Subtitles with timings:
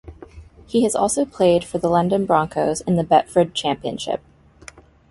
[0.65, 4.21] He has also played for the London Broncos in the Betfred Championship.